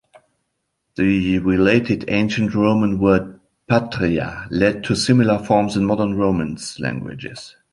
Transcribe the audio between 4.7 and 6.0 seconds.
to similar forms in